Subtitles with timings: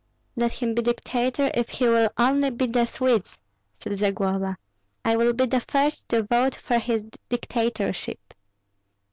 [0.35, 3.37] "Let him be dictator if he will only beat the Swedes,"
[3.79, 4.57] said Zagloba;
[5.05, 8.33] "I will be the first to vote for his dictatorship."